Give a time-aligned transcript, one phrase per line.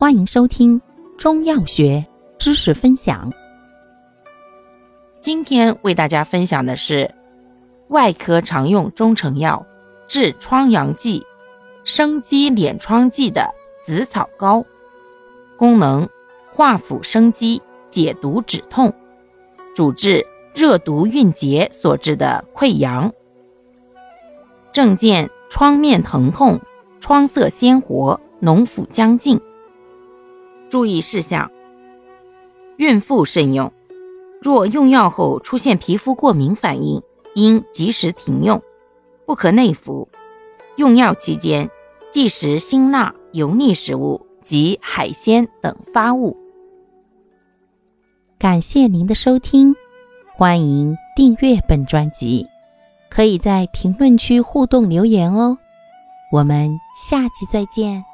[0.00, 0.80] 欢迎收听
[1.18, 2.06] 中药学
[2.38, 3.32] 知识分享。
[5.20, 7.12] 今天为大家分享的是
[7.88, 9.66] 外科常用中成药
[10.06, 11.26] 治疮疡剂、
[11.82, 13.52] 生肌敛疮剂的
[13.84, 14.64] 紫草膏，
[15.56, 16.08] 功能
[16.52, 17.60] 化腐生肌、
[17.90, 18.94] 解毒止痛，
[19.74, 20.24] 主治
[20.54, 23.12] 热毒蕴结所致的溃疡。
[24.72, 26.60] 症见疮面疼痛、
[27.00, 29.40] 疮色鲜活、脓腐将尽。
[30.68, 31.50] 注意事项：
[32.76, 33.72] 孕妇慎用。
[34.40, 37.02] 若用药后出现皮肤过敏反应，
[37.34, 38.62] 应及时停用，
[39.26, 40.08] 不可内服。
[40.76, 41.68] 用药期间
[42.12, 46.36] 忌食辛辣、油腻食物及海鲜等发物。
[48.38, 49.74] 感谢您的收听，
[50.32, 52.46] 欢迎订阅本专辑，
[53.10, 55.58] 可以在评论区互动留言哦。
[56.30, 58.04] 我们下期再见。